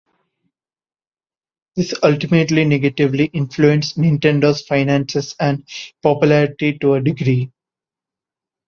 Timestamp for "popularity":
6.01-6.79